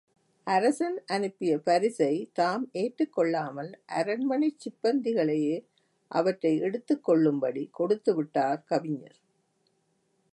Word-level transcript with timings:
அரசன் 0.47 1.01
அனுப்பிய 1.05 1.57
பரிசை 1.57 2.29
தாம் 2.33 2.69
ஏற்றுக் 2.71 3.13
கொள்ளாமல், 3.13 3.79
அரண்மனைச் 3.95 4.57
சிப்பந்திகளையே 4.59 5.57
அவற்றைப் 6.11 6.61
எடுத்துக் 6.61 7.03
கொள்ளும்படி 7.03 7.69
கொடுத்து 7.71 8.15
விட்டார் 8.15 8.63
கவிஞர். 8.63 9.17